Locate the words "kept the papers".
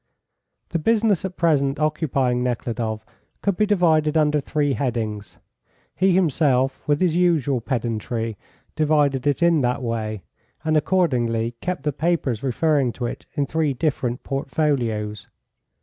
11.61-12.41